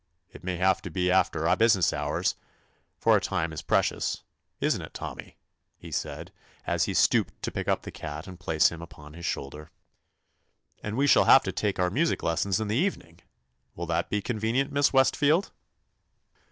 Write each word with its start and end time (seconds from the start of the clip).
It 0.31 0.43
may 0.43 0.55
have 0.57 0.81
to 0.81 0.89
be 0.89 1.11
after 1.11 1.55
business 1.55 1.93
hours, 1.93 2.33
for 2.97 3.13
our 3.13 3.19
time 3.19 3.53
is 3.53 3.61
precious. 3.61 4.23
Is 4.59 4.75
n't 4.75 4.81
it, 4.81 4.95
Tommy?" 4.95 5.37
he 5.77 5.91
said, 5.91 6.31
as 6.65 6.85
he 6.85 6.95
stooped 6.95 7.39
to 7.43 7.51
pick 7.51 7.67
up 7.67 7.83
the 7.83 7.91
cat 7.91 8.25
and 8.25 8.39
place 8.39 8.69
him 8.69 8.81
upon 8.81 9.13
his 9.13 9.27
shoulder. 9.27 9.69
"And 10.81 10.97
we 10.97 11.05
shall 11.05 11.25
have 11.25 11.43
to 11.43 11.51
take 11.51 11.77
our 11.77 11.91
music 11.91 12.23
lessons 12.23 12.59
in 12.59 12.67
the 12.67 12.75
evening. 12.77 13.19
Will 13.75 13.85
that 13.85 14.09
be 14.09 14.23
convenient, 14.23 14.71
Miss 14.71 14.91
West 14.91 15.15
field?' 15.15 15.51